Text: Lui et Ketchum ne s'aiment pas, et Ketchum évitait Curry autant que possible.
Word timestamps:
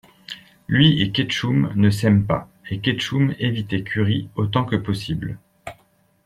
Lui 0.67 0.99
et 0.99 1.11
Ketchum 1.11 1.73
ne 1.75 1.91
s'aiment 1.91 2.25
pas, 2.25 2.49
et 2.71 2.79
Ketchum 2.79 3.35
évitait 3.37 3.83
Curry 3.83 4.29
autant 4.35 4.65
que 4.65 4.75
possible. 4.75 5.37